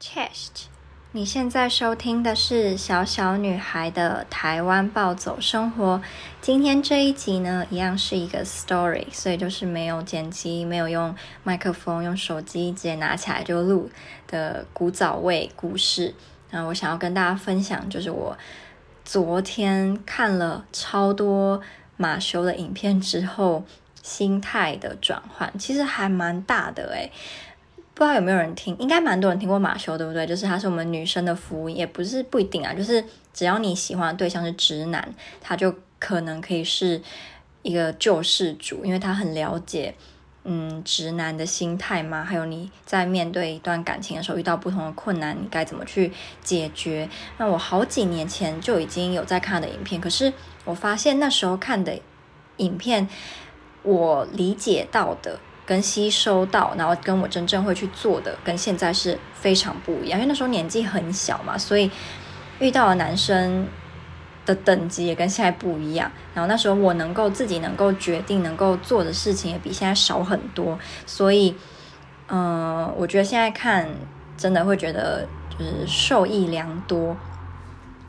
[0.00, 0.66] Chest，
[1.10, 6.00] 你现在收听的是小小女孩的台湾暴走生活。
[6.40, 13.90] 今天这一集呢，一样是一个 story，所以就是没有剪辑，没有用麦克风，用手机直接拿起来就录
[14.28, 16.14] 的古早味故事。
[16.50, 18.38] 那我想要跟大家分享，就是我
[19.04, 21.60] 昨天看了超多
[21.96, 23.64] 马修的影片之后，
[24.00, 27.10] 心态的转换，其实还蛮大的诶。
[27.98, 30.24] 不知道有没有人听，应该蛮多人听过马修，对不对？
[30.24, 32.72] 就是他是我们女生的福音，也不是不一定啊。
[32.72, 37.02] 就是只要你喜欢的对象是直男，他就可能可以是
[37.62, 39.92] 一个救世主，因为他很了解，
[40.44, 42.22] 嗯，直男的心态嘛。
[42.22, 47.08] 还有你在面对一段感情的时候，遇到不同的困难，你该怎么去解决？
[47.38, 50.32] 那我好几年前就已经有在看他的影片，可是
[50.64, 51.98] 我发现那时候看的
[52.58, 53.08] 影片，
[53.82, 55.40] 我理解到的。
[55.68, 60.18] 跟吸收到，然后跟我真正会去做的，跟现在是非常不一样。
[60.18, 61.90] 因为那时候年纪很小嘛，所以
[62.58, 63.68] 遇到的男生
[64.46, 66.10] 的等级也跟现在不一样。
[66.32, 70.78] 然后那时候我能够自己能够决定、能够做的事情也比现在少很多。
[71.04, 71.54] 所以，
[72.28, 73.86] 嗯、我觉得现在看
[74.38, 77.14] 真的会觉得就是受益良多。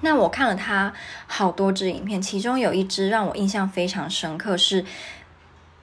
[0.00, 0.90] 那我看了他
[1.26, 4.86] 好多支影片，其中有一支让我印象非常深刻是。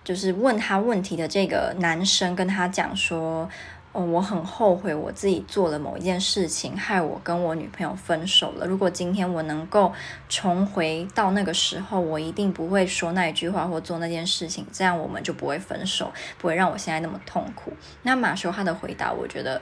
[0.09, 3.47] 就是问他问题的这个男生跟他讲说
[3.93, 8.65] ：“哦，我很后悔我自己做了某一件事情，害我跟我女朋友分手了。
[8.65, 9.93] 如果今天我能够
[10.27, 19.61] 重回到那个时候，我一定不会说那一句话或做那件事情，这样我们就不会分手，不会让我现在那么痛苦。”那马修他的回答我觉得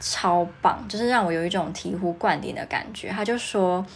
[0.00, 3.08] 超棒，就是让我有一种醍醐灌顶的感觉。
[3.08, 3.86] 他就说。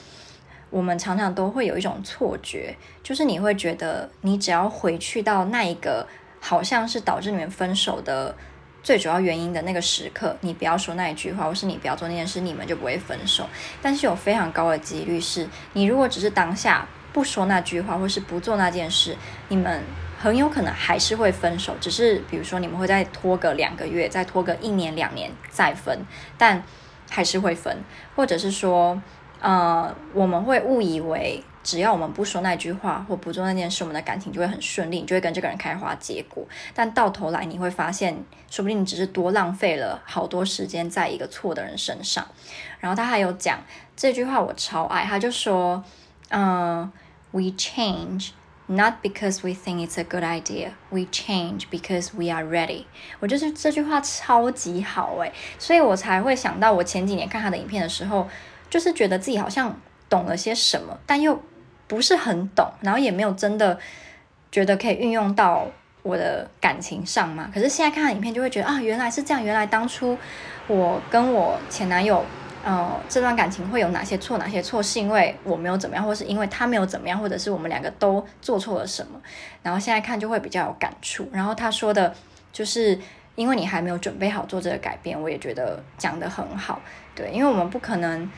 [0.72, 6.08] 我们常常都会有一种错觉，就是你会觉得你只要回去到那一个
[6.40, 8.34] 好像是导致你们分手的
[8.82, 13.46] 最主要原因的那个时刻，你不要说那一句话，或是你不要做那件事，你们就不会分手。
[13.82, 19.14] 但是有非常高的几率是，你如果只是当下不说那句话，或是不做那件事，
[19.50, 19.82] 你们
[20.18, 21.76] 很有可能还是会分手。
[21.82, 26.00] 只是比如说你们会再拖个两个月，再拖个一年两年再分，
[26.38, 26.64] 但
[27.10, 27.76] 还是会分，
[28.16, 29.02] 或者是说。
[29.42, 36.46] 呃，我们会误以为只要我们不说那句话或不做那件事，我们的感情就会很顺利，你就会跟这个人开花结果。
[36.72, 38.16] 但到头来你会发现，
[38.48, 42.24] 说不定你只是多浪费了好多时间在一个错的人身上。
[42.78, 43.58] 然后他还有讲
[43.96, 45.82] 这句话，我超爱，他就说
[46.30, 46.92] ：“嗯、呃
[47.32, 48.30] ，We change
[48.66, 52.84] not because we think it's a good idea, we change because we are ready。”
[53.18, 58.28] 我就是这句话超级好诶，所以我才会想到我前几年看他的影片的时候。
[58.72, 59.78] 就是觉得自己好像
[60.08, 61.38] 懂了些什么，但又
[61.86, 63.78] 不是很懂，然后也没有真的
[64.50, 65.66] 觉得可以运用到
[66.02, 67.50] 我的感情上嘛。
[67.52, 69.44] 可是现在看影片，就会觉得啊，原来是这样。
[69.44, 70.16] 原来当初
[70.68, 72.24] 我跟我前男友，
[72.64, 74.38] 呃，这段感情会有哪些错？
[74.38, 79.20] 哪些错是因为我没有怎么样，或是因为他没有怎么样，或者是我们两个都做错了什么？
[79.62, 81.28] 然后现在看就会比较有感触。
[81.30, 82.14] 然后他说的，
[82.54, 82.98] 就是
[83.34, 86.80] 因为你还没有准备好做这个改变，我也觉得讲得很好。
[87.14, 88.30] 对，因为我们不可能。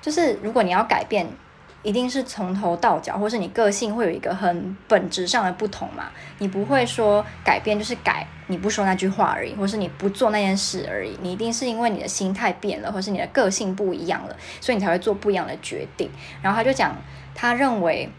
[0.00, 1.26] 就是如果你要改变，
[1.82, 6.10] 一定是从头到脚，或是你个性会有一个很本质上的不同嘛。
[6.38, 11.16] 你不会说改变就是改，你不说那句话而已，或是你不做那件事而已。
[11.22, 16.10] 你一定是因为你的心态变了，或是你的个性不一样了，所以你才会做不一样的决定。
[16.42, 16.94] 然后他就讲，
[17.34, 18.10] 他认为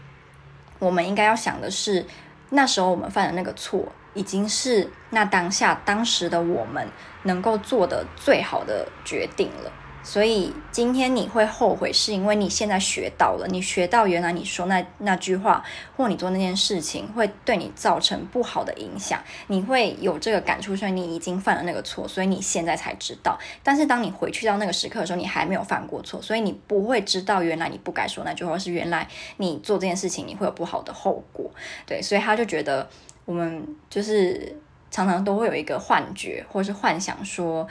[0.80, 2.04] 我们应该要想的是，
[2.50, 6.88] 那时候我们犯的那个错，已经是那当下当时的我们
[7.22, 9.70] 能够做的最好的决定了。
[10.04, 15.64] 所以今天你会后悔，是因为你现在学到了，你学到原来你说那那句话，
[15.96, 23.38] 或你做那件事情会对你造成不好的影响，你会有这个感触，所以你已经犯了那个错，所以你现在才知道。
[23.62, 31.48] 但是当你回去到那个时刻的时候，你还没有犯过错，所以你不会知道原来你不该说那句话，是原来你做这件事情你会有不好的后果。
[31.86, 32.88] 对，所以他就觉得
[33.24, 34.60] 我们就是
[34.90, 37.68] 常常都会有一个幻觉，或是幻想说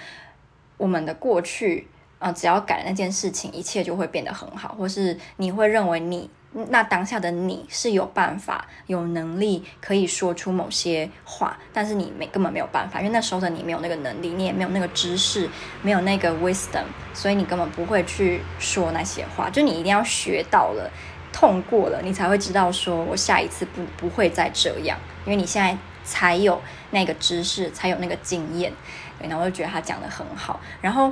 [0.77, 1.87] 我们的过去。
[2.21, 6.29] 啊、只要改了那件事情，一切就会变得很好，或是你会认为你
[6.69, 15.49] 那当下的你是有办法、有能力可以说出某些话，但是你没根本没有办法，因为那时候的你没有那个能力，你也没有那个知识，
[15.81, 19.49] 没有那个 wisdom，所以你根本不会去说那些话。
[19.49, 20.91] 就你一定要学到了、
[21.33, 24.95] 痛过了，你才会知道说我下一次不不会再这样，
[25.25, 28.71] 因为你现在才有那个知识，才有那个经验。
[29.19, 31.11] 然后我就觉得他讲得很好，然后。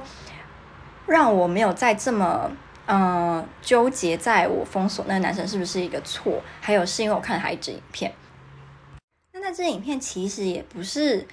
[1.10, 2.52] 让我没有再这么
[2.86, 6.42] 嗯、呃、纠结，在我封锁那个男生是不是一个错？
[6.62, 8.14] 还有是因为我看了他一支影片。
[9.34, 11.28] 那那支影片其实也不是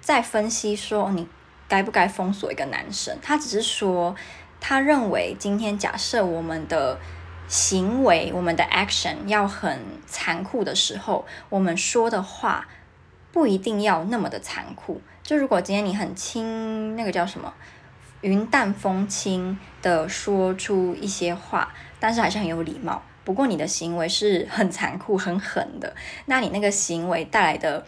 [0.00, 1.26] 在分析说你
[1.68, 4.14] 该不该封锁一个男生，他只是说，
[4.60, 6.98] 他认为今天假设我们的
[7.48, 12.68] 行为、我们的 action 要很残酷的时候，我们说的话
[13.32, 15.00] 不一定要那么的残酷。
[15.22, 17.52] 就如果今天你很轻，那个叫什么，
[18.22, 23.02] 云淡风轻的说出一些话，但是还是很有礼貌。
[23.24, 25.94] 不过你的行为是很残酷、很狠的，
[26.26, 27.84] 那你那个行为带来的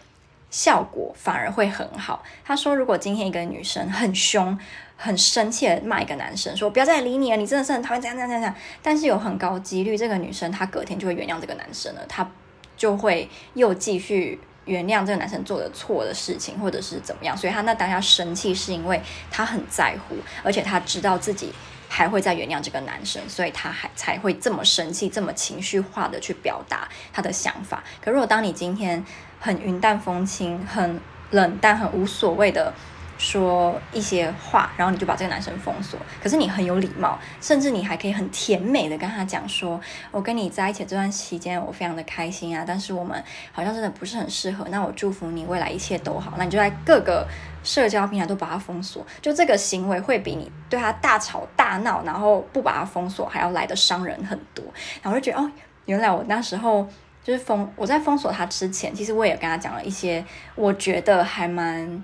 [0.49, 2.23] 效果反而会很好。
[2.43, 4.59] 他说，如果今天一个女生很凶、
[4.97, 8.53] 很生气的骂一个男生，说不要再理你了，你真的是很讨厌，这样这样这样。
[8.83, 12.29] 但是有很高几率，这个女生她隔天就会原谅这个男生了，她
[12.75, 17.35] 就会又继续原谅这个男生做的错的事情，或者是怎么样。
[17.35, 19.01] 所以他那当下生气是因为
[19.31, 21.51] 他很在乎，而且他知道自己
[21.87, 27.83] 还会再原谅这个男生，所以他还才会这么生气、这么情绪化的去表达他的想法。
[27.99, 29.03] 可如果当你今天，
[29.39, 30.99] 很云淡风轻，很
[31.31, 32.73] 冷淡，很无所谓的
[33.19, 35.99] 说一些话，然后你就把这个男生封锁。
[36.23, 39.79] 可是你很有礼貌，甚至你还可以很甜美的跟他讲说
[40.09, 43.21] ：“我跟你在一起这段期间，我非常的开心啊，但是我们
[43.51, 44.65] 好像真的不是很适合。
[44.69, 47.27] 那我祝福你未来一切都好。”那你就在各个
[47.61, 54.63] 社交平台都把他封锁，就这个行为会比你对他大吵大闹，然后不把他封锁还要来得伤人很多。
[55.03, 55.51] 然后我就觉得哦，
[55.85, 56.87] 原来我那时候。
[57.21, 60.23] 就是封我在封锁他之前，其实我也跟他讲了一些
[60.55, 62.03] 我觉得还蛮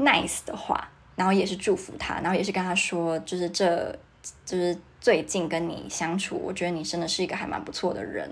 [0.00, 3.96] nice 的话，然后也是祝福他，然后也是跟他说，就是这
[4.44, 8.28] 就是最近跟你相处，我觉得你真的是一个还蛮不错的人，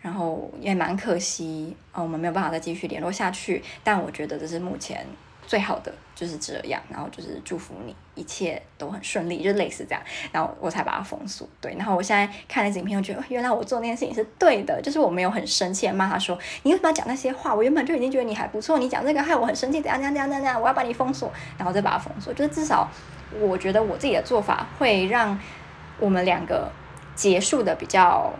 [0.00, 5.06] 然后也蛮可惜，哦，我们没有办法再继续联络下去，但我觉得这是目前。
[5.50, 10.00] 最好的就是这样，然后就是祝福你一切都很顺利，就类似这样，
[10.30, 11.44] 然后我才把它封锁。
[11.60, 17.52] 对，然后我现在看了影片，我觉得原来我做那件事情是对的，就是我没有很生气的骂他说，你为什么要讲那些话？
[17.52, 22.32] 我原本就已经觉得你还不错，你讲这个害我很生气，怎样怎样怎样怎样，我要把你封锁，然后再把它封锁。
[22.32, 22.88] 就是至少
[23.40, 25.36] 我觉得我自己的做法会让
[25.98, 26.70] 我们两个
[27.16, 28.32] 结束的比较。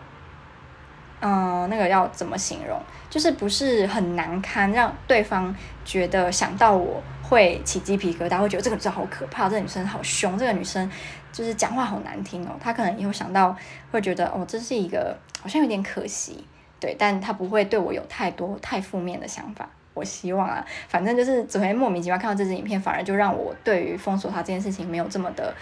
[1.21, 2.81] 嗯，那个要怎么形容？
[3.07, 10.89] 就是不是很难堪，让对方觉得想到我会起鸡皮疙瘩，会觉得这个女生好可怕，这个女生好凶，这个女生
[11.31, 12.51] 就是讲话好难听哦。
[12.59, 13.55] 他可能以后想到
[13.91, 16.43] 会觉得哦，这是一个好像有点可惜，
[16.79, 19.69] 对，但他不会对我有太多太负面的想法。
[19.93, 25.53] 我希望啊，反正就是昨天莫名其妙看到这支影片，反而就让我对于封锁他这件事情没有这么的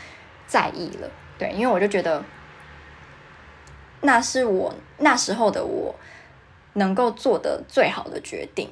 [0.47, 1.09] 在意了。
[1.38, 2.23] 对，因为我就觉得。
[4.01, 5.93] 那是我那时候的我
[6.73, 8.69] 能够做的最好的决定，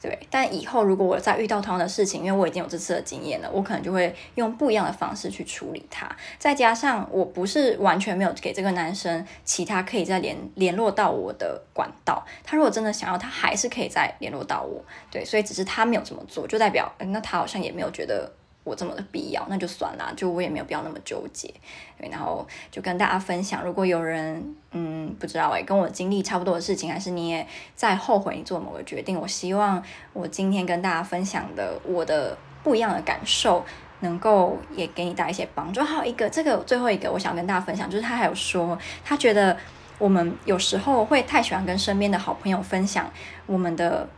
[0.00, 0.18] 对。
[0.30, 6.10] 但以后如果我再遇到同样的事情，因为我已经有这次的经验了，我可能就会用不一样的方式去处理它。
[6.38, 14.82] 再加上我不是完全没有给这个男生其他可以再联联络到我的管道，他如果真的想要，他还是可以再联络到我。
[15.10, 18.32] 对，所以只是他没有这么做，就代表，那他好像也没有觉得。
[18.64, 21.52] 我这么的必要，那就算了，就我也没有必要那么纠结，
[21.98, 29.82] 对，然后就跟大家分享，如果有人嗯不知道哎，跟我经历差不多的事情，还是你也在后悔你做某个决定，我希望
[30.14, 33.62] 我今天跟大家分享的我的不一样的感受，
[34.00, 35.82] 能够也给你带一些帮助。
[35.82, 39.54] 还有一个，这个最后一个我想跟大家分享，就是他还有说，他觉得
[39.98, 43.10] 我们有时候会太喜欢跟身边的好朋友分享
[43.44, 44.08] 我们的。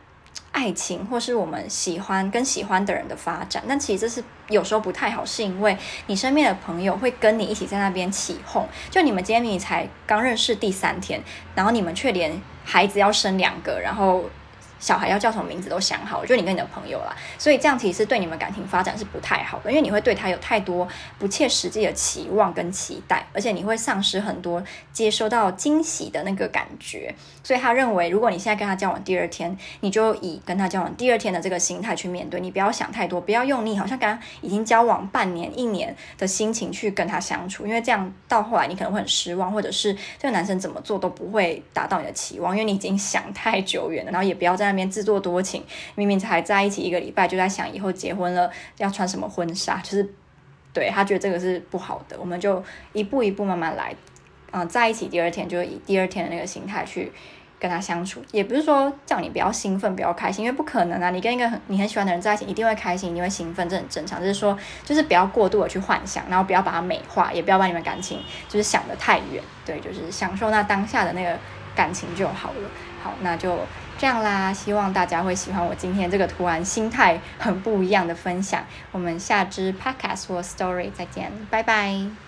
[0.53, 8.67] 爱情，或是我们喜欢跟喜欢的人的发展，但其实这是有时候不太好，是因为你身边的朋友会跟你一起在那边起哄。
[8.91, 11.23] 就你们今天你才刚认识第三天，
[11.55, 14.25] 然后你们却连孩子要生两个，然后。
[14.79, 20.87] 小孩要叫什么名字都想好了，就你跟你的朋友啦，所以这样其实对你们感情发展是不太好的，因为你会对他有太多
[21.19, 27.15] 不切实际的期望跟期待，而且你会丧失很多接收到惊喜的那个感觉。
[27.43, 44.66] 所以他认为，如果你现在跟他交往第二天，你就以跟他交往第二天的这个心态去面对，你不要想太多，不要用你好像刚刚已经交往半年、一年的心情去跟他相处，因为这样到后来你可能会很失望，或者是这个男生怎么做都不会达到你的期望，因为你已经想太久远了，然后也不要在。
[44.67, 50.09] 那边自作多情，明明才在一起一个礼拜，就在想以后结婚了要穿什么婚纱，就是
[50.73, 52.17] 对他觉得这个是不好的。
[52.19, 53.95] 我们就一步一步慢慢来，
[54.51, 57.11] 嗯、在一起第二天就以第二天的那个心态去
[57.59, 61.09] 跟他相处，也不是说叫你不要兴奋、不要开心，因为不可能啊！
[61.09, 64.21] 你跟一个很你很喜欢的人在一起，一定会开心，一定会兴奋，这很正常。
[64.21, 71.39] 就是说，就是不要过度的去幻想，然后不要把它美化，也不要把你们感情就是想得太远，对，就是享受那当下的那个
[71.75, 72.71] 感情就好了。
[73.03, 73.59] 好，那就。
[73.99, 78.65] 这样啦，希望大家会喜欢我今天这个突然心态很不一样的分享。
[78.93, 82.26] 我们下支 podcast 或 story 再见，拜拜。